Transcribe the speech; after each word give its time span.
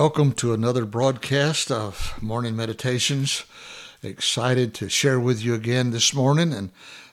Welcome 0.00 0.32
to 0.36 0.54
another 0.54 0.86
broadcast 0.86 1.70
of 1.70 2.14
Morning 2.22 2.56
Meditations. 2.56 3.44
Excited 4.02 4.72
to 4.76 4.88
share 4.88 5.20
with 5.20 5.42
you 5.42 5.52
again 5.52 5.90
this 5.90 6.14
morning. 6.14 6.54
And 6.54 6.70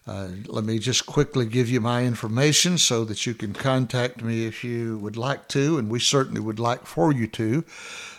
uh, 0.08 0.30
let 0.46 0.64
me 0.64 0.80
just 0.80 1.06
quickly 1.06 1.46
give 1.46 1.70
you 1.70 1.82
my 1.82 2.06
information 2.06 2.78
so 2.78 3.04
that 3.04 3.26
you 3.26 3.34
can 3.34 3.52
contact 3.52 4.24
me 4.24 4.46
if 4.46 4.64
you 4.64 4.98
would 5.00 5.18
like 5.18 5.50
to, 5.50 5.78
and 5.78 5.90
we 5.90 6.00
certainly 6.00 6.40
would 6.40 6.60
like 6.60 6.86
for 6.86 7.12
you 7.12 7.28
to. 7.28 7.66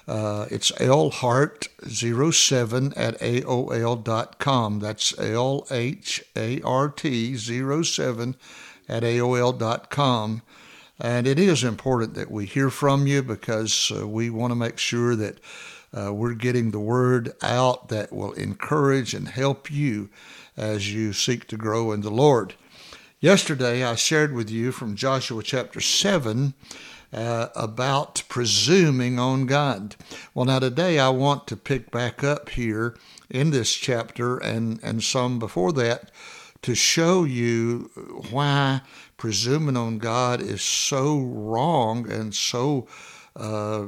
Uh, 0.06 0.44
it's 0.50 0.70
lhart07 0.72 2.92
at 2.94 3.18
AOL.com. 3.20 4.80
That's 4.80 5.18
L 5.18 5.66
H 5.70 6.22
A 6.36 6.60
R 6.60 6.90
T 6.90 7.38
07 7.38 8.36
at 8.86 9.02
AOL.com. 9.02 10.42
And 11.00 11.26
it 11.26 11.38
is 11.38 11.62
important 11.62 12.14
that 12.14 12.30
we 12.30 12.46
hear 12.46 12.70
from 12.70 13.06
you 13.06 13.22
because 13.22 13.92
uh, 13.94 14.06
we 14.06 14.30
want 14.30 14.50
to 14.50 14.56
make 14.56 14.78
sure 14.78 15.14
that 15.14 15.38
uh, 15.96 16.12
we're 16.12 16.34
getting 16.34 16.70
the 16.70 16.80
word 16.80 17.32
out 17.40 17.88
that 17.88 18.12
will 18.12 18.32
encourage 18.32 19.14
and 19.14 19.28
help 19.28 19.70
you 19.70 20.10
as 20.56 20.92
you 20.92 21.12
seek 21.12 21.46
to 21.48 21.56
grow 21.56 21.92
in 21.92 22.00
the 22.00 22.10
Lord. 22.10 22.54
Yesterday, 23.20 23.84
I 23.84 23.94
shared 23.94 24.32
with 24.32 24.50
you 24.50 24.72
from 24.72 24.96
Joshua 24.96 25.42
chapter 25.42 25.80
7 25.80 26.54
uh, 27.12 27.48
about 27.54 28.22
presuming 28.28 29.18
on 29.18 29.46
God. 29.46 29.96
Well, 30.34 30.44
now 30.46 30.58
today 30.58 30.98
I 30.98 31.08
want 31.10 31.46
to 31.46 31.56
pick 31.56 31.90
back 31.90 32.22
up 32.22 32.50
here 32.50 32.96
in 33.30 33.50
this 33.50 33.74
chapter 33.74 34.36
and, 34.38 34.80
and 34.82 35.02
some 35.02 35.38
before 35.38 35.72
that 35.72 36.10
to 36.62 36.74
show 36.74 37.24
you 37.24 37.90
why 38.30 38.82
presuming 39.18 39.76
on 39.76 39.98
God 39.98 40.40
is 40.40 40.62
so 40.62 41.18
wrong 41.18 42.10
and 42.10 42.34
so 42.34 42.86
uh, 43.36 43.86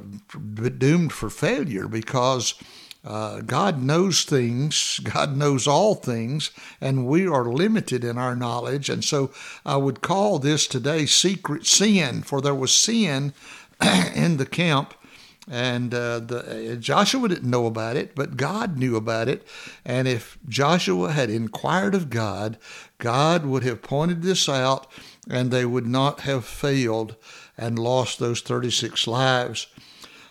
doomed 0.78 1.12
for 1.12 1.30
failure 1.30 1.88
because 1.88 2.54
uh, 3.02 3.40
God 3.40 3.82
knows 3.82 4.24
things, 4.24 5.00
God 5.02 5.36
knows 5.36 5.66
all 5.66 5.94
things, 5.94 6.50
and 6.80 7.06
we 7.06 7.26
are 7.26 7.46
limited 7.46 8.04
in 8.04 8.18
our 8.18 8.36
knowledge. 8.36 8.90
And 8.90 9.02
so 9.02 9.30
I 9.64 9.76
would 9.76 10.02
call 10.02 10.38
this 10.38 10.66
today 10.66 11.06
secret 11.06 11.66
sin, 11.66 12.22
for 12.22 12.42
there 12.42 12.54
was 12.54 12.74
sin 12.74 13.32
in 14.14 14.36
the 14.36 14.46
camp 14.46 14.92
and 15.50 15.92
uh, 15.92 16.20
the, 16.20 16.76
Joshua 16.78 17.28
didn't 17.28 17.50
know 17.50 17.66
about 17.66 17.96
it, 17.96 18.14
but 18.14 18.36
God 18.36 18.78
knew 18.78 18.94
about 18.94 19.28
it. 19.28 19.44
And 19.84 20.06
if 20.06 20.38
Joshua 20.48 21.10
had 21.10 21.28
inquired 21.28 21.92
of 21.92 22.08
God, 22.08 22.56
God 22.98 23.44
would 23.44 23.64
have 23.64 23.82
pointed 23.82 24.22
this 24.22 24.48
out 24.48 24.86
and 25.28 25.50
they 25.50 25.64
would 25.64 25.88
not 25.88 26.20
have 26.20 26.44
failed 26.44 27.16
and 27.58 27.80
lost 27.80 28.20
those 28.20 28.40
36 28.40 29.08
lives. 29.08 29.66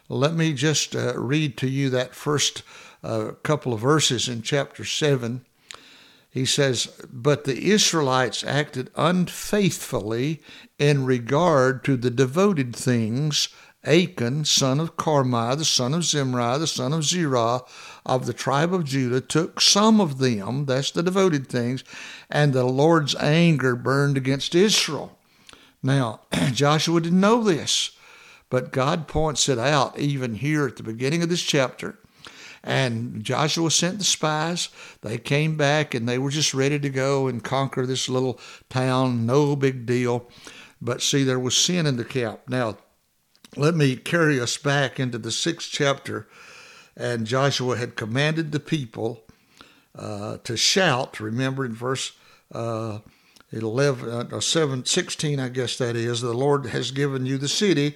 Let 0.07 0.35
me 0.35 0.53
just 0.53 0.95
uh, 0.95 1.13
read 1.17 1.57
to 1.57 1.67
you 1.67 1.89
that 1.89 2.15
first 2.15 2.63
uh, 3.03 3.31
couple 3.43 3.73
of 3.73 3.81
verses 3.81 4.29
in 4.29 4.41
chapter 4.41 4.85
7. 4.85 5.45
He 6.29 6.45
says, 6.45 6.87
But 7.11 7.43
the 7.43 7.71
Israelites 7.71 8.43
acted 8.43 8.89
unfaithfully 8.95 10.41
in 10.77 11.05
regard 11.05 11.83
to 11.83 11.97
the 11.97 12.09
devoted 12.09 12.73
things 12.73 13.49
Achan, 13.85 14.43
son 14.43 14.79
of 14.79 14.97
Carmi, 14.97 15.57
the 15.57 15.63
son 15.63 15.93
of 15.93 16.03
Zimri, 16.03 16.57
the 16.59 16.67
son 16.67 16.91
of 16.91 17.05
Zerah, 17.05 17.61
of 18.05 18.25
the 18.25 18.33
tribe 18.33 18.73
of 18.73 18.83
Judah, 18.83 19.21
took 19.21 19.61
some 19.61 20.01
of 20.01 20.17
them, 20.17 20.65
that's 20.65 20.91
the 20.91 21.01
devoted 21.01 21.47
things, 21.47 21.83
and 22.29 22.51
the 22.51 22.65
Lord's 22.65 23.15
anger 23.15 23.75
burned 23.75 24.17
against 24.17 24.53
Israel. 24.53 25.17
Now, 25.81 26.21
Joshua 26.51 26.99
didn't 26.99 27.21
know 27.21 27.41
this, 27.41 27.91
but 28.49 28.71
God 28.71 29.07
points 29.07 29.47
it 29.47 29.59
out 29.59 29.97
even 29.97 30.35
here 30.35 30.67
at 30.67 30.75
the 30.75 30.83
beginning 30.83 31.23
of 31.23 31.29
this 31.29 31.43
chapter. 31.43 31.97
And 32.61 33.23
Joshua 33.23 33.71
sent 33.71 33.99
the 33.99 34.03
spies. 34.03 34.67
They 35.01 35.17
came 35.17 35.55
back 35.55 35.93
and 35.93 36.09
they 36.09 36.17
were 36.17 36.31
just 36.31 36.53
ready 36.53 36.77
to 36.79 36.89
go 36.89 37.27
and 37.27 37.41
conquer 37.41 37.85
this 37.85 38.09
little 38.09 38.37
town. 38.67 39.25
No 39.25 39.55
big 39.55 39.85
deal. 39.85 40.29
But 40.81 41.01
see, 41.01 41.23
there 41.23 41.39
was 41.39 41.55
sin 41.55 41.85
in 41.85 41.95
the 41.95 42.03
camp. 42.03 42.41
Now, 42.49 42.77
let 43.55 43.75
me 43.75 43.95
carry 43.95 44.39
us 44.39 44.57
back 44.57 44.99
into 44.99 45.17
the 45.17 45.31
sixth 45.31 45.69
chapter. 45.71 46.27
And 46.95 47.25
Joshua 47.25 47.77
had 47.77 47.95
commanded 47.95 48.51
the 48.51 48.59
people 48.59 49.23
uh, 49.97 50.37
to 50.43 50.57
shout. 50.57 51.19
Remember 51.19 51.65
in 51.65 51.73
verse 51.73 52.13
uh, 52.51 52.99
11, 53.51 54.33
uh, 54.33 54.39
7, 54.39 54.85
16, 54.85 55.39
I 55.39 55.49
guess 55.49 55.77
that 55.77 55.95
is, 55.95 56.21
the 56.21 56.33
Lord 56.33 56.67
has 56.67 56.91
given 56.91 57.25
you 57.25 57.37
the 57.37 57.47
city, 57.47 57.95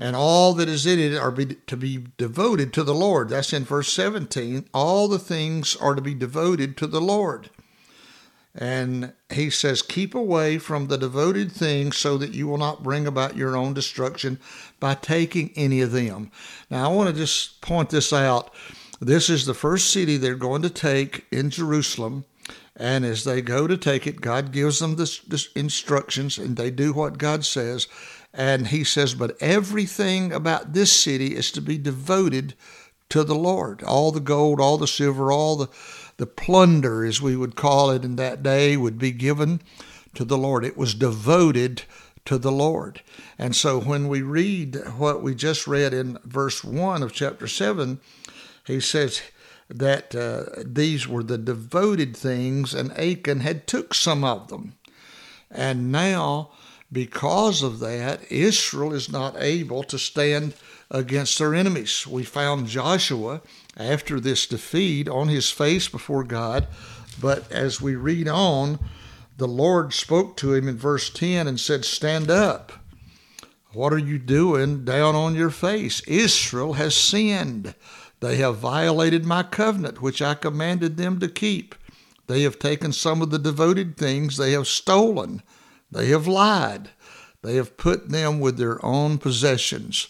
and 0.00 0.16
all 0.16 0.54
that 0.54 0.68
is 0.68 0.86
in 0.86 0.98
it 0.98 1.16
are 1.16 1.30
be, 1.30 1.46
to 1.66 1.76
be 1.76 2.06
devoted 2.16 2.72
to 2.72 2.82
the 2.82 2.94
Lord. 2.94 3.28
That's 3.28 3.52
in 3.52 3.64
verse 3.64 3.92
17. 3.92 4.68
All 4.74 5.06
the 5.06 5.18
things 5.18 5.76
are 5.76 5.94
to 5.94 6.02
be 6.02 6.14
devoted 6.14 6.76
to 6.78 6.86
the 6.86 7.00
Lord. 7.00 7.50
And 8.54 9.14
he 9.30 9.48
says, 9.48 9.80
Keep 9.80 10.14
away 10.14 10.58
from 10.58 10.86
the 10.86 10.98
devoted 10.98 11.50
things 11.52 11.96
so 11.96 12.18
that 12.18 12.34
you 12.34 12.46
will 12.46 12.58
not 12.58 12.82
bring 12.82 13.06
about 13.06 13.36
your 13.36 13.56
own 13.56 13.72
destruction 13.72 14.38
by 14.78 14.94
taking 14.94 15.52
any 15.56 15.80
of 15.80 15.92
them. 15.92 16.30
Now, 16.70 16.90
I 16.90 16.94
want 16.94 17.08
to 17.08 17.16
just 17.16 17.60
point 17.62 17.90
this 17.90 18.12
out. 18.12 18.52
This 19.00 19.30
is 19.30 19.46
the 19.46 19.54
first 19.54 19.90
city 19.90 20.16
they're 20.16 20.34
going 20.34 20.62
to 20.62 20.70
take 20.70 21.24
in 21.32 21.50
Jerusalem. 21.50 22.24
And 22.76 23.04
as 23.04 23.24
they 23.24 23.42
go 23.42 23.66
to 23.66 23.76
take 23.76 24.06
it, 24.06 24.20
God 24.20 24.52
gives 24.52 24.78
them 24.78 24.96
the 24.96 25.46
instructions 25.54 26.38
and 26.38 26.56
they 26.56 26.70
do 26.70 26.92
what 26.92 27.18
God 27.18 27.44
says. 27.44 27.86
And 28.34 28.68
he 28.68 28.84
says, 28.84 29.14
But 29.14 29.36
everything 29.40 30.32
about 30.32 30.72
this 30.72 30.92
city 30.92 31.36
is 31.36 31.50
to 31.52 31.60
be 31.60 31.78
devoted 31.78 32.54
to 33.10 33.24
the 33.24 33.34
Lord. 33.34 33.82
All 33.82 34.10
the 34.10 34.20
gold, 34.20 34.58
all 34.60 34.78
the 34.78 34.86
silver, 34.86 35.30
all 35.30 35.56
the 35.56 35.68
the 36.22 36.26
plunder, 36.28 37.04
as 37.04 37.20
we 37.20 37.34
would 37.36 37.56
call 37.56 37.90
it 37.90 38.04
in 38.04 38.14
that 38.14 38.44
day, 38.44 38.76
would 38.76 38.96
be 38.96 39.10
given 39.10 39.60
to 40.14 40.24
the 40.24 40.38
Lord. 40.38 40.64
It 40.64 40.76
was 40.76 40.94
devoted 40.94 41.82
to 42.26 42.38
the 42.38 42.52
Lord. 42.52 43.02
And 43.40 43.56
so 43.56 43.80
when 43.80 44.06
we 44.06 44.22
read 44.22 44.76
what 44.96 45.20
we 45.20 45.34
just 45.34 45.66
read 45.66 45.92
in 45.92 46.20
verse 46.22 46.62
1 46.62 47.02
of 47.02 47.12
chapter 47.12 47.48
7, 47.48 47.98
he 48.64 48.78
says 48.78 49.20
that 49.68 50.14
uh, 50.14 50.62
these 50.64 51.08
were 51.08 51.24
the 51.24 51.38
devoted 51.38 52.16
things, 52.16 52.72
and 52.72 52.96
Achan 52.96 53.40
had 53.40 53.66
took 53.66 53.92
some 53.92 54.22
of 54.22 54.46
them. 54.46 54.74
And 55.50 55.90
now, 55.90 56.52
because 56.92 57.62
of 57.62 57.78
that, 57.78 58.30
Israel 58.30 58.92
is 58.92 59.10
not 59.10 59.34
able 59.38 59.82
to 59.84 59.98
stand 59.98 60.54
against 60.90 61.38
their 61.38 61.54
enemies. 61.54 62.06
We 62.06 62.22
found 62.22 62.66
Joshua 62.66 63.40
after 63.76 64.20
this 64.20 64.46
defeat 64.46 65.08
on 65.08 65.28
his 65.28 65.50
face 65.50 65.88
before 65.88 66.24
God. 66.24 66.68
But 67.20 67.50
as 67.50 67.80
we 67.80 67.96
read 67.96 68.28
on, 68.28 68.78
the 69.38 69.48
Lord 69.48 69.94
spoke 69.94 70.36
to 70.38 70.52
him 70.52 70.68
in 70.68 70.76
verse 70.76 71.08
10 71.08 71.48
and 71.48 71.58
said, 71.58 71.84
Stand 71.84 72.30
up. 72.30 72.72
What 73.72 73.94
are 73.94 73.98
you 73.98 74.18
doing 74.18 74.84
down 74.84 75.14
on 75.14 75.34
your 75.34 75.50
face? 75.50 76.00
Israel 76.02 76.74
has 76.74 76.94
sinned. 76.94 77.74
They 78.20 78.36
have 78.36 78.58
violated 78.58 79.24
my 79.24 79.42
covenant, 79.42 80.02
which 80.02 80.20
I 80.20 80.34
commanded 80.34 80.98
them 80.98 81.18
to 81.20 81.28
keep. 81.28 81.74
They 82.26 82.42
have 82.42 82.58
taken 82.58 82.92
some 82.92 83.22
of 83.22 83.30
the 83.30 83.38
devoted 83.38 83.96
things 83.96 84.36
they 84.36 84.52
have 84.52 84.68
stolen. 84.68 85.42
They 85.92 86.08
have 86.08 86.26
lied. 86.26 86.90
They 87.42 87.56
have 87.56 87.76
put 87.76 88.08
them 88.08 88.40
with 88.40 88.56
their 88.56 88.84
own 88.84 89.18
possessions. 89.18 90.08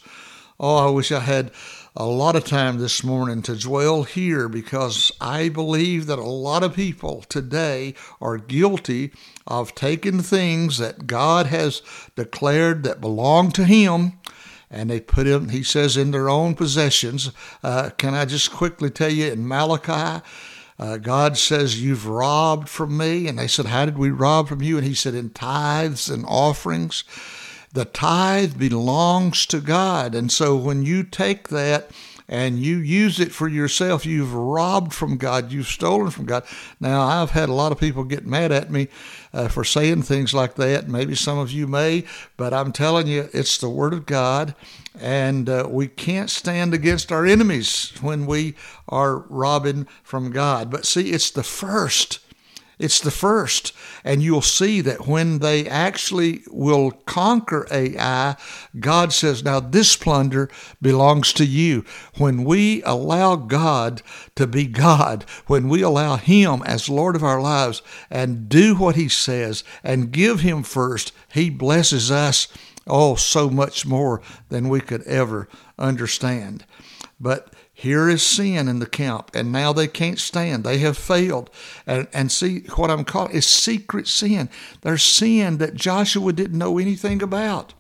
Oh, 0.61 0.77
I 0.77 0.91
wish 0.91 1.11
I 1.11 1.21
had 1.21 1.51
a 1.97 2.07
lot 2.07 2.37
of 2.37 2.45
time 2.45 2.79
this 2.79 3.03
morning 3.03 3.43
to 3.43 3.57
dwell 3.57 4.05
here 4.05 4.49
because 4.49 5.11
I 5.21 5.49
believe 5.49 6.07
that 6.07 6.19
a 6.19 6.25
lot 6.25 6.63
of 6.63 6.75
people 6.75 7.23
today 7.29 7.95
are 8.21 8.39
guilty 8.39 9.13
of 9.47 9.75
taking 9.75 10.21
things 10.21 10.79
that 10.79 11.07
God 11.07 11.47
has 11.47 11.83
declared 12.17 12.85
that 12.85 13.01
belong 13.01 13.51
to 13.53 13.65
Him 13.65 14.13
and 14.73 14.89
they 14.89 15.01
put 15.01 15.25
them, 15.25 15.51
he 15.51 15.63
says, 15.63 15.99
in 15.99 16.13
their 16.13 16.31
own 16.31 16.55
possessions. 16.55 17.31
Uh, 17.63 17.91
can 17.99 18.15
I 18.15 18.25
just 18.25 18.51
quickly 18.51 18.89
tell 18.89 19.13
you 19.13 19.31
in 19.31 19.47
Malachi? 19.47 20.25
Uh, 20.79 20.97
God 20.97 21.37
says, 21.37 21.83
You've 21.83 22.07
robbed 22.07 22.69
from 22.69 22.97
me. 22.97 23.29
And 23.29 23.39
they 23.39 23.49
said, 23.49 23.67
How 23.67 23.85
did 23.85 23.99
we 23.99 24.11
rob 24.11 24.49
from 24.49 24.63
you? 24.63 24.79
And 24.79 24.87
he 24.87 24.95
said, 24.95 25.15
In 25.15 25.31
tithes 25.31 26.09
and 26.09 26.25
offerings. 26.27 27.05
The 27.73 27.85
tithe 27.87 28.59
belongs 28.59 29.47
to 29.47 29.61
God. 29.61 30.15
And 30.15 30.31
so 30.31 30.57
when 30.57 30.85
you 30.85 31.03
take 31.03 31.49
that 31.49 31.91
and 32.29 32.59
you 32.59 32.79
use 32.79 33.21
it 33.21 33.33
for 33.33 33.49
yourself, 33.49 34.07
you've 34.07 34.35
robbed 34.35 34.93
from 34.93 35.17
God, 35.17 35.53
you've 35.53 35.67
stolen 35.67 36.11
from 36.11 36.27
God. 36.27 36.45
Now, 36.81 37.03
I've 37.03 37.31
had 37.31 37.49
a 37.49 37.55
lot 37.55 37.73
of 37.73 37.79
people 37.79 38.05
get 38.05 38.27
mad 38.27 38.53
at 38.53 38.71
me 38.71 38.89
uh, 39.33 39.49
for 39.49 39.65
saying 39.65 40.03
things 40.03 40.33
like 40.33 40.55
that. 40.55 40.89
Maybe 40.89 41.15
some 41.15 41.39
of 41.39 41.51
you 41.51 41.67
may, 41.67 42.05
but 42.37 42.55
I'm 42.55 42.73
telling 42.73 43.07
you, 43.07 43.29
it's 43.33 43.59
the 43.59 43.69
Word 43.69 43.93
of 43.93 44.07
God. 44.07 44.55
And 45.01 45.49
uh, 45.49 45.67
we 45.71 45.89
can't 45.89 46.29
stand 46.29 46.75
against 46.75 47.11
our 47.11 47.25
enemies 47.25 47.93
when 48.03 48.27
we 48.27 48.55
are 48.89 49.19
robbing 49.19 49.87
from 50.03 50.31
God. 50.31 50.71
But 50.71 50.85
see, 50.85 51.11
it's 51.11 51.31
the 51.31 51.43
first 51.43 52.19
It's 52.79 53.01
the 53.01 53.11
first. 53.11 53.73
And 54.05 54.23
you'll 54.23 54.43
see 54.43 54.81
that 54.81 55.07
when 55.07 55.39
they 55.39 55.69
actually 55.69 56.43
will 56.51 56.91
conquer 56.91 57.67
Ai, 57.71 58.37
God 58.81 59.13
says, 59.13 59.45
now 59.45 59.61
this 59.61 59.97
plunder 59.97 60.51
belongs 60.81 61.33
to 61.35 61.45
you. 61.45 61.85
When 62.17 62.45
we 62.45 62.83
allow 62.83 63.37
God 63.37 64.03
to 64.35 64.47
be 64.47 64.67
God, 64.67 65.25
when 65.47 65.69
we 65.69 65.83
allow 65.83 66.17
Him 66.17 66.63
as 66.65 66.89
Lord 66.89 67.15
of 67.15 67.23
our 67.23 67.41
lives 67.41 67.83
and 68.11 68.49
do 68.49 68.75
what 68.75 68.97
He 68.97 69.09
says 69.09 69.63
and 69.85 70.13
give 70.13 70.41
Him 70.41 70.63
first, 70.63 71.13
He 71.33 71.51
blesses 71.51 72.11
us, 72.11 72.49
oh, 72.87 73.15
so 73.15 73.49
much 73.49 73.87
more 73.87 74.21
than 74.49 74.69
we 74.69 74.81
could 74.81 75.03
ever 75.03 75.49
understand. 75.79 76.65
But 77.21 77.52
here 77.83 78.09
is 78.09 78.23
sin 78.23 78.69
in 78.69 78.79
the 78.79 78.87
camp, 78.87 79.33
and 79.35 79.51
now 79.51 79.73
they 79.73 79.89
can't 79.89 80.21
stand. 80.21 80.63
They 80.63 80.79
have 80.79 80.97
failed. 80.97 81.51
And, 81.85 82.07
and 82.13 82.31
see, 82.31 82.61
what 82.77 82.93
I'm 82.93 83.05
calling 83.05 83.35
is 83.35 83.45
secret 83.45 84.07
sin. 84.07 84.51
There's 84.83 85.03
sin 85.03 85.59
that 85.59 85.75
Joshua 85.75 86.33
didn't 86.33 86.59
know 86.59 86.79
anything 86.79 87.25
about. 87.25 87.75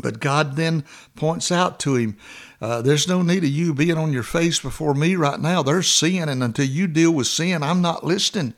But 0.00 0.20
God 0.20 0.56
then 0.56 0.84
points 1.16 1.52
out 1.52 1.78
to 1.80 1.96
him, 1.96 2.16
uh, 2.62 2.80
there's 2.80 3.06
no 3.06 3.20
need 3.20 3.44
of 3.44 3.50
you 3.50 3.74
being 3.74 3.98
on 3.98 4.10
your 4.10 4.22
face 4.22 4.58
before 4.58 4.94
me 4.94 5.16
right 5.16 5.38
now. 5.38 5.62
There's 5.62 5.86
sin, 5.86 6.30
and 6.30 6.42
until 6.42 6.64
you 6.64 6.86
deal 6.86 7.10
with 7.10 7.26
sin, 7.26 7.62
I'm 7.62 7.82
not 7.82 8.04
listening. 8.04 8.54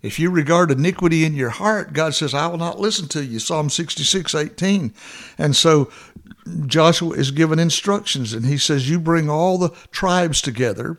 If 0.00 0.18
you 0.18 0.30
regard 0.30 0.70
iniquity 0.70 1.26
in 1.26 1.34
your 1.34 1.50
heart, 1.50 1.92
God 1.92 2.14
says, 2.14 2.32
I 2.32 2.46
will 2.46 2.56
not 2.56 2.80
listen 2.80 3.06
to 3.08 3.22
you. 3.22 3.38
Psalm 3.38 3.68
66, 3.68 4.34
18. 4.34 4.94
And 5.36 5.54
so 5.54 5.90
Joshua 6.66 7.10
is 7.10 7.30
given 7.30 7.58
instructions, 7.58 8.32
and 8.32 8.46
he 8.46 8.58
says, 8.58 8.88
You 8.88 9.00
bring 9.00 9.28
all 9.28 9.58
the 9.58 9.70
tribes 9.90 10.40
together 10.40 10.98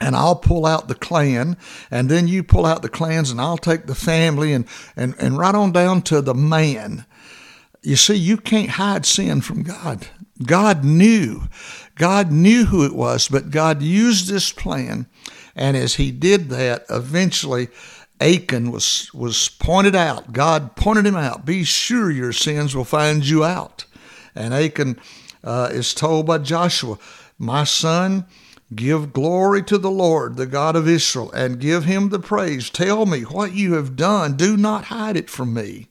and 0.00 0.16
I'll 0.16 0.36
pull 0.36 0.64
out 0.64 0.88
the 0.88 0.94
clan, 0.94 1.56
and 1.90 2.08
then 2.08 2.26
you 2.26 2.42
pull 2.42 2.64
out 2.64 2.82
the 2.82 2.88
clans, 2.88 3.30
and 3.30 3.40
I'll 3.40 3.58
take 3.58 3.86
the 3.86 3.94
family, 3.94 4.52
and, 4.52 4.64
and, 4.96 5.14
and 5.18 5.36
right 5.36 5.54
on 5.54 5.72
down 5.72 6.02
to 6.02 6.22
the 6.22 6.34
man. 6.34 7.04
You 7.82 7.96
see, 7.96 8.14
you 8.14 8.38
can't 8.38 8.70
hide 8.70 9.04
sin 9.04 9.42
from 9.42 9.62
God. 9.62 10.08
God 10.44 10.84
knew. 10.84 11.42
God 11.96 12.32
knew 12.32 12.64
who 12.64 12.84
it 12.84 12.94
was, 12.94 13.28
but 13.28 13.50
God 13.50 13.82
used 13.82 14.28
this 14.28 14.52
plan. 14.52 15.06
And 15.54 15.76
as 15.76 15.96
he 15.96 16.10
did 16.10 16.48
that, 16.48 16.86
eventually 16.88 17.68
Achan 18.20 18.70
was, 18.70 19.12
was 19.12 19.50
pointed 19.50 19.94
out. 19.94 20.32
God 20.32 20.76
pointed 20.76 21.06
him 21.06 21.16
out. 21.16 21.44
Be 21.44 21.64
sure 21.64 22.10
your 22.10 22.32
sins 22.32 22.74
will 22.74 22.84
find 22.84 23.26
you 23.26 23.44
out. 23.44 23.84
And 24.34 24.54
Achan 24.54 24.98
uh, 25.42 25.70
is 25.72 25.94
told 25.94 26.26
by 26.26 26.38
Joshua, 26.38 26.98
My 27.38 27.64
son, 27.64 28.26
give 28.74 29.12
glory 29.12 29.62
to 29.64 29.78
the 29.78 29.90
Lord, 29.90 30.36
the 30.36 30.46
God 30.46 30.76
of 30.76 30.88
Israel, 30.88 31.30
and 31.32 31.60
give 31.60 31.84
him 31.84 32.08
the 32.08 32.20
praise. 32.20 32.70
Tell 32.70 33.06
me 33.06 33.22
what 33.22 33.54
you 33.54 33.74
have 33.74 33.96
done. 33.96 34.36
Do 34.36 34.56
not 34.56 34.86
hide 34.86 35.16
it 35.16 35.30
from 35.30 35.54
me. 35.54 35.88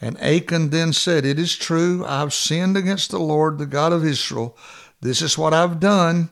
And 0.00 0.20
Achan 0.20 0.70
then 0.70 0.92
said, 0.92 1.24
It 1.24 1.38
is 1.38 1.56
true, 1.56 2.04
I've 2.06 2.34
sinned 2.34 2.76
against 2.76 3.10
the 3.10 3.18
Lord, 3.18 3.58
the 3.58 3.66
God 3.66 3.92
of 3.92 4.04
Israel. 4.04 4.56
This 5.00 5.22
is 5.22 5.38
what 5.38 5.54
I've 5.54 5.80
done. 5.80 6.30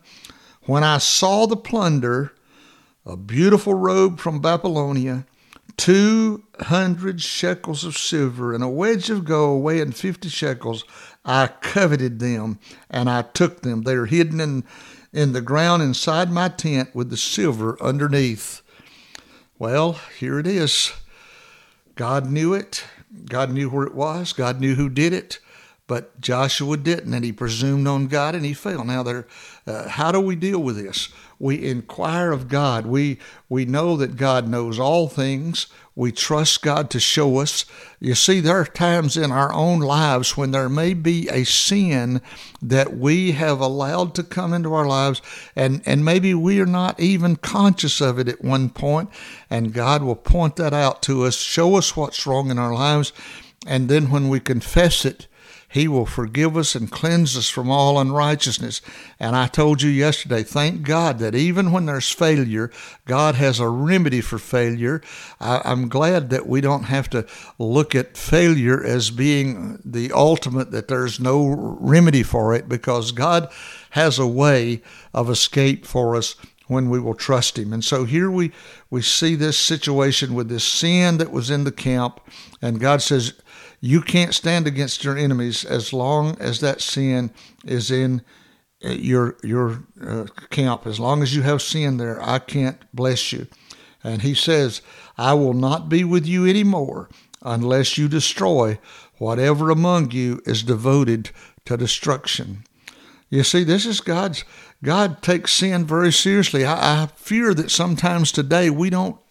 When 0.63 0.85
I 0.85 0.99
saw 0.99 1.47
the 1.47 1.57
plunder, 1.57 2.33
a 3.07 3.17
beautiful 3.17 3.75
robe 3.75 4.19
from 4.19 4.41
Babylonia, 4.41 5.27
200 5.77 7.21
shekels 7.21 7.85
of 7.85 7.97
silver, 7.97 8.55
and 8.55 8.63
a 8.63 8.69
wedge 8.69 9.11
of 9.11 9.25
gold 9.25 9.63
weighing 9.63 9.93
50 9.93 10.29
shekels. 10.29 10.85
I 11.25 11.49
coveted 11.49 12.21
them, 12.21 12.59
and 12.91 13.11
I 13.11 13.23
took 13.23 13.63
them. 13.63 13.83
They 13.83 13.95
are 13.95 14.07
hidden 14.07 14.41
in, 14.41 14.65
in 15.13 15.33
the 15.33 15.41
ground 15.41 15.83
inside 15.83 16.31
my 16.31 16.49
tent 16.49 16.95
with 16.95 17.11
the 17.11 17.17
silver 17.17 17.77
underneath. 17.83 18.63
Well, 19.59 19.99
here 20.19 20.39
it 20.39 20.47
is. 20.47 20.93
God 21.95 22.31
knew 22.31 22.55
it. 22.55 22.85
God 23.27 23.51
knew 23.51 23.71
where 23.71 23.87
it 23.87 23.95
was. 23.95 24.33
God 24.33 24.61
knew 24.61 24.75
who 24.75 24.89
did 24.89 25.13
it. 25.13 25.39
But 25.87 26.19
Joshua 26.19 26.79
didn't, 26.79 27.13
and 27.13 27.25
he 27.25 27.33
presumed 27.33 27.87
on 27.87 28.07
God, 28.07 28.35
and 28.35 28.45
he 28.45 28.55
failed. 28.55 28.87
Now, 28.87 29.03
there, 29.03 29.27
uh, 29.67 29.87
how 29.89 30.13
do 30.13 30.21
we 30.21 30.35
deal 30.35 30.59
with 30.59 30.77
this? 30.77 31.11
We 31.39 31.63
inquire 31.63 32.33
of 32.33 32.49
God. 32.49 32.87
We 32.87 33.19
we 33.51 33.67
know 33.67 33.97
that 33.99 34.17
God 34.17 34.49
knows 34.49 34.79
all 34.79 35.09
things. 35.09 35.67
We 35.97 36.11
trust 36.11 36.63
God 36.63 36.91
to 36.91 36.99
show 36.99 37.39
us. 37.39 37.67
You 38.01 38.15
see, 38.15 38.41
there 38.41 38.59
are 38.59 38.65
times 38.65 39.17
in 39.17 39.31
our 39.31 39.53
own 39.53 39.79
lives 39.79 40.37
when 40.37 40.51
there 40.51 40.69
may 40.69 40.95
be 40.95 41.29
a 41.29 41.45
sin 41.45 42.21
that 42.61 42.97
we 42.97 43.33
have 43.33 43.61
allowed 43.61 44.15
to 44.17 44.25
come 44.25 44.53
into 44.53 44.75
our 44.75 44.87
lives, 44.87 45.23
and, 45.55 45.83
and 45.87 46.05
maybe 46.05 46.35
we 46.35 46.61
are 46.61 46.67
not 46.67 46.99
even 46.99 47.37
conscious 47.37 48.01
of 48.01 48.19
it 48.19 48.29
at 48.29 48.43
one 48.43 48.71
point, 48.71 49.09
and 49.49 49.73
God 49.73 50.03
will 50.03 50.17
point 50.17 50.57
that 50.57 50.73
out 50.73 51.01
to 51.03 51.25
us, 51.25 51.37
show 51.37 51.77
us 51.77 51.97
what's 51.97 52.27
wrong 52.27 52.51
in 52.51 52.59
our 52.59 52.75
lives, 52.75 53.13
and 53.67 53.89
then 53.89 54.11
when 54.11 54.29
we 54.29 54.41
confess 54.41 55.05
it, 55.05 55.29
he 55.75 55.89
will 55.89 56.07
forgive 56.07 56.57
us 56.57 56.77
and 56.77 56.89
cleanse 56.89 57.37
us 57.37 57.49
from 57.51 57.69
all 57.69 57.99
unrighteousness. 57.99 58.81
And 59.19 59.35
I 59.35 59.49
told 59.49 59.83
you 59.83 59.91
yesterday, 59.91 60.45
thank 60.45 60.83
God 60.83 61.19
that 61.19 61.35
even 61.35 61.73
when 61.73 61.87
there's 61.87 62.13
failure, 62.13 62.71
God 63.07 63.35
has 63.35 63.59
a 63.59 63.69
remedy 63.69 64.21
for 64.21 64.39
failure. 64.39 65.03
I, 65.41 65.63
am 65.65 65.89
glad 65.89 66.31
that 66.31 66.47
we 66.47 66.61
don't 66.61 66.85
have 66.85 67.11
to 67.11 67.27
look 67.59 67.93
at 67.97 68.17
failure 68.17 68.85
as 68.85 69.11
being 69.11 69.81
the 69.85 70.13
ultimate, 70.13 70.71
that 70.71 70.87
there's 70.87 71.19
no 71.19 71.77
remedy 71.81 72.23
for 72.23 72.55
it, 72.55 72.69
because 72.69 73.11
God 73.11 73.51
has 73.91 74.17
a 74.17 74.29
way 74.29 74.81
of 75.13 75.29
escape 75.29 75.87
for 75.87 76.15
us 76.15 76.37
when 76.69 76.89
we 76.89 77.01
will 77.01 77.15
trust 77.15 77.59
him. 77.59 77.73
And 77.73 77.85
so 77.85 78.05
here 78.05 78.31
we, 78.31 78.53
we 78.91 79.03
see 79.03 79.35
this 79.35 79.59
situation 79.59 80.35
with 80.35 80.49
this 80.49 80.63
sin 80.63 81.19
that 81.19 81.33
was 81.33 81.51
in 81.51 81.65
the 81.65 81.73
camp, 81.73 82.21
and 82.63 82.79
God 82.79 83.03
says, 83.03 83.35
you 83.85 84.01
can't 84.01 84.35
stand 84.35 84.67
against 84.67 85.05
your 85.05 85.15
enemies 85.15 85.63
as 85.63 85.93
long 85.93 86.39
as 86.41 86.61
that 86.61 86.81
sin 86.81 87.31
is 87.67 87.91
in 87.91 88.23
uh, 88.83 88.89
your 88.89 89.37
your 89.43 89.85
uh, 90.03 90.25
camp. 90.49 90.87
As 90.87 90.99
long 90.99 91.23
as 91.23 91.37
you 91.37 91.43
have 91.43 91.61
sin 91.61 91.99
there, 91.99 92.19
I 92.23 92.39
can't 92.39 92.79
bless 92.95 93.31
you. 93.31 93.47
And 94.03 94.23
he 94.23 94.35
says, 94.35 94.81
I 95.19 95.35
will 95.35 95.53
not 95.53 95.91
be 95.91 96.03
with 96.03 96.25
you 96.25 96.47
anymore 96.47 97.11
unless 97.43 97.99
you 97.99 98.09
destroy 98.09 98.79
whatever 99.19 99.69
among 99.69 100.13
you 100.13 100.41
is 100.47 100.63
devoted 100.63 101.31
to 101.67 101.77
destruction. 101.77 102.65
You 103.29 103.45
see, 103.45 103.65
this 103.65 103.85
is 103.85 104.01
God's. 104.01 104.45
God 104.83 105.21
takes 105.23 105.53
sin 105.53 105.85
very 105.85 106.11
seriously. 106.13 106.65
I, 106.65 107.03
I 107.03 107.07
fear 107.17 107.53
that 107.53 107.71
sometimes 107.71 108.33
today 108.33 108.71
we 108.71 108.89
don't 108.89 109.24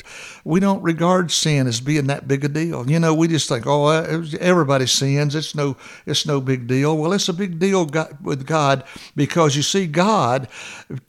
we 0.43 0.59
don't 0.59 0.81
regard 0.81 1.31
sin 1.31 1.67
as 1.67 1.81
being 1.81 2.07
that 2.07 2.27
big 2.27 2.43
a 2.43 2.49
deal. 2.49 2.89
You 2.89 2.99
know, 2.99 3.13
we 3.13 3.27
just 3.27 3.47
think, 3.47 3.65
oh, 3.65 3.85
uh, 3.85 4.23
everybody 4.39 4.87
sins. 4.87 5.35
It's 5.35 5.55
no, 5.55 5.77
it's 6.05 6.25
no 6.25 6.41
big 6.41 6.67
deal. 6.67 6.97
Well, 6.97 7.13
it's 7.13 7.29
a 7.29 7.33
big 7.33 7.59
deal 7.59 7.89
with 8.21 8.45
God 8.45 8.83
because 9.15 9.55
you 9.55 9.61
see, 9.61 9.87
God, 9.87 10.47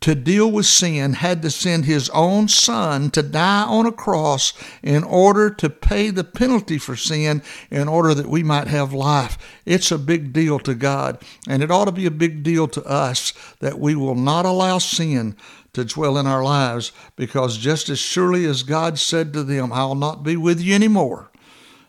to 0.01 0.15
deal 0.15 0.51
with 0.51 0.67
sin, 0.67 1.15
had 1.15 1.43
to 1.43 1.51
send 1.51 1.85
His 1.85 2.09
own 2.11 2.49
Son 2.49 3.11
to 3.11 3.23
die 3.23 3.65
on 3.65 3.87
a 3.87 3.93
cross 3.93 4.53
in 4.83 5.03
order 5.05 5.51
to 5.51 5.71
pay 5.71 6.11
the 6.11 6.25
penalty 6.25 6.79
for 6.79 6.97
sin, 6.97 7.43
in 7.71 7.89
order 7.89 8.15
that 8.15 8.29
we 8.29 8.43
might 8.43 8.69
have 8.69 8.93
life. 8.93 9.37
It's 9.65 9.91
a 9.91 9.99
big 9.99 10.33
deal 10.33 10.59
to 10.61 10.75
God, 10.75 11.23
and 11.49 11.63
it 11.63 11.71
ought 11.71 11.87
to 11.87 11.93
be 11.93 12.07
a 12.07 12.11
big 12.11 12.43
deal 12.43 12.69
to 12.69 12.85
us 12.85 13.33
that 13.61 13.79
we 13.79 13.95
will 13.95 14.15
not 14.15 14.47
allow 14.47 14.79
sin 14.79 15.37
to 15.75 15.85
dwell 15.85 16.19
in 16.19 16.27
our 16.27 16.43
lives 16.43 16.93
because 17.17 17.59
just 17.59 17.89
as 17.89 17.99
surely 17.99 18.47
as 18.47 18.63
God 18.63 18.99
said 18.99 19.33
to 19.33 19.43
them, 19.43 19.73
I'll 19.73 19.95
not 19.95 20.23
be 20.23 20.37
with 20.37 20.61
you 20.61 20.75
anymore 20.75 21.31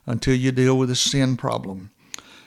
until 0.05 0.35
you 0.35 0.51
deal 0.51 0.77
with 0.77 0.89
the 0.89 0.95
sin 0.95 1.37
problem. 1.37 1.91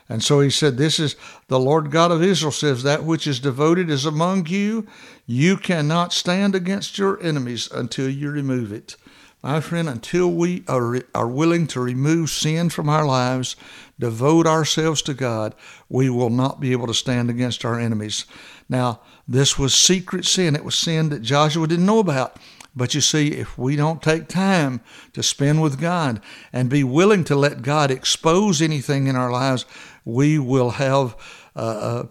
And 0.08 0.22
so 0.22 0.40
he 0.40 0.50
said, 0.50 0.76
This 0.76 0.98
is 0.98 1.16
the 1.48 1.60
Lord 1.60 1.90
God 1.90 2.10
of 2.10 2.22
Israel 2.22 2.52
says, 2.52 2.82
That 2.82 3.04
which 3.04 3.26
is 3.26 3.40
devoted 3.40 3.90
is 3.90 4.06
among 4.06 4.46
you. 4.46 4.86
You 5.26 5.56
cannot 5.56 6.12
stand 6.12 6.54
against 6.54 6.96
your 6.96 7.22
enemies 7.22 7.68
until 7.70 8.08
you 8.08 8.30
remove 8.30 8.72
it. 8.72 8.96
My 9.42 9.60
friend, 9.60 9.88
until 9.88 10.32
we 10.32 10.64
are, 10.66 11.00
are 11.14 11.28
willing 11.28 11.68
to 11.68 11.80
remove 11.80 12.30
sin 12.30 12.70
from 12.70 12.88
our 12.88 13.06
lives, 13.06 13.54
devote 13.98 14.48
ourselves 14.48 15.00
to 15.02 15.14
God, 15.14 15.54
we 15.88 16.10
will 16.10 16.30
not 16.30 16.60
be 16.60 16.72
able 16.72 16.88
to 16.88 16.94
stand 16.94 17.30
against 17.30 17.64
our 17.64 17.78
enemies. 17.78 18.26
Now, 18.68 19.00
this 19.28 19.56
was 19.56 19.74
secret 19.74 20.24
sin. 20.24 20.56
It 20.56 20.64
was 20.64 20.74
sin 20.74 21.10
that 21.10 21.22
Joshua 21.22 21.68
didn't 21.68 21.86
know 21.86 22.00
about. 22.00 22.36
But 22.74 22.94
you 22.94 23.00
see, 23.00 23.32
if 23.32 23.56
we 23.56 23.76
don't 23.76 24.02
take 24.02 24.28
time 24.28 24.80
to 25.12 25.22
spend 25.22 25.62
with 25.62 25.80
God 25.80 26.20
and 26.52 26.68
be 26.68 26.84
willing 26.84 27.24
to 27.24 27.36
let 27.36 27.62
God 27.62 27.90
expose 27.90 28.60
anything 28.60 29.06
in 29.06 29.16
our 29.16 29.30
lives, 29.30 29.64
we 30.08 30.38
will 30.38 30.70
have 30.70 31.14
uh, 31.54 31.58
uh, 31.58 32.04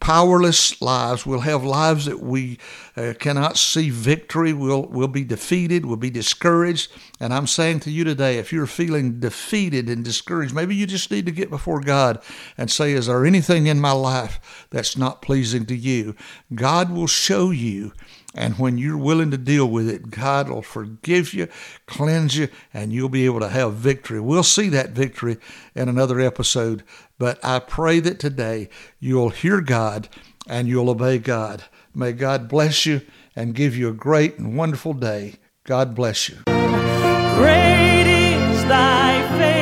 powerless 0.00 0.80
lives. 0.80 1.26
We'll 1.26 1.40
have 1.40 1.64
lives 1.64 2.06
that 2.06 2.20
we 2.20 2.58
uh, 2.96 3.12
cannot 3.18 3.58
see 3.58 3.90
victory. 3.90 4.54
We'll, 4.54 4.86
we'll 4.86 5.08
be 5.08 5.24
defeated. 5.24 5.84
We'll 5.84 5.96
be 5.96 6.08
discouraged. 6.08 6.90
And 7.20 7.34
I'm 7.34 7.46
saying 7.46 7.80
to 7.80 7.90
you 7.90 8.04
today, 8.04 8.38
if 8.38 8.54
you're 8.54 8.66
feeling 8.66 9.20
defeated 9.20 9.90
and 9.90 10.02
discouraged, 10.02 10.54
maybe 10.54 10.74
you 10.74 10.86
just 10.86 11.10
need 11.10 11.26
to 11.26 11.32
get 11.32 11.50
before 11.50 11.80
God 11.80 12.22
and 12.56 12.70
say, 12.70 12.92
Is 12.92 13.06
there 13.06 13.26
anything 13.26 13.66
in 13.66 13.80
my 13.80 13.92
life 13.92 14.66
that's 14.70 14.96
not 14.96 15.20
pleasing 15.20 15.66
to 15.66 15.76
you? 15.76 16.14
God 16.54 16.90
will 16.90 17.08
show 17.08 17.50
you 17.50 17.92
And 18.36 18.58
when 18.58 18.76
you're 18.76 18.98
willing 18.98 19.30
to 19.30 19.38
deal 19.38 19.66
with 19.66 19.88
it, 19.88 20.10
God 20.10 20.50
will 20.50 20.60
forgive 20.60 21.32
you, 21.32 21.48
cleanse 21.86 22.36
you, 22.36 22.48
and 22.74 22.92
you'll 22.92 23.08
be 23.08 23.24
able 23.24 23.40
to 23.40 23.48
have 23.48 23.72
victory. 23.74 24.20
We'll 24.20 24.42
see 24.42 24.68
that 24.68 24.90
victory 24.90 25.38
in 25.74 25.88
another 25.88 26.20
episode. 26.20 26.84
But 27.18 27.38
I 27.44 27.58
pray 27.58 28.00
that 28.00 28.18
today 28.18 28.68
you'll 28.98 29.30
hear 29.30 29.60
God 29.60 30.08
and 30.48 30.68
you'll 30.68 30.90
obey 30.90 31.18
God. 31.18 31.64
May 31.94 32.12
God 32.12 32.48
bless 32.48 32.86
you 32.86 33.02
and 33.34 33.54
give 33.54 33.76
you 33.76 33.88
a 33.88 33.94
great 33.94 34.38
and 34.38 34.56
wonderful 34.56 34.92
day. 34.92 35.34
God 35.64 35.94
bless 35.94 36.28
you. 36.28 36.36
Great 36.46 38.06
is 38.06 38.64
thy 38.64 39.38
faith. 39.38 39.55